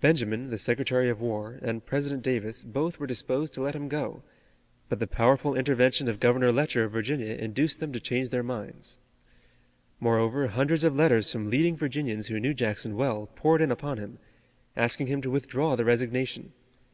Benjamin, 0.00 0.48
the 0.48 0.56
Secretary 0.56 1.10
of 1.10 1.20
War, 1.20 1.58
and 1.60 1.84
President 1.84 2.22
Davis 2.22 2.64
both 2.64 2.98
were 2.98 3.06
disposed 3.06 3.52
to 3.52 3.60
let 3.60 3.74
him 3.76 3.86
go, 3.86 4.22
but 4.88 4.98
the 4.98 5.06
powerful 5.06 5.54
intervention 5.54 6.08
of 6.08 6.20
Governor 6.20 6.50
Letcher 6.50 6.84
of 6.84 6.92
Virginia 6.92 7.34
induced 7.34 7.78
them 7.78 7.92
to 7.92 8.00
change 8.00 8.30
their 8.30 8.42
minds. 8.42 8.96
Moreover, 10.00 10.46
hundreds 10.46 10.84
of 10.84 10.96
letters 10.96 11.30
from 11.30 11.50
leading 11.50 11.76
Virginians 11.76 12.28
who 12.28 12.40
knew 12.40 12.54
Jackson 12.54 12.96
well 12.96 13.26
poured 13.36 13.60
in 13.60 13.70
upon 13.70 13.98
him, 13.98 14.18
asking 14.74 15.08
him 15.08 15.20
to 15.20 15.30
withdraw 15.30 15.76
the 15.76 15.84
resignation. 15.84 16.54